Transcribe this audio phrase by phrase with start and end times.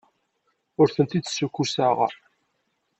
[0.79, 1.97] Ur tent-id-ssukkuseɣ.